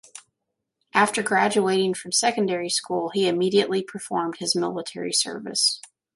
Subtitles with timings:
[0.95, 5.79] After graduating from secondary school he immediately performed his military service.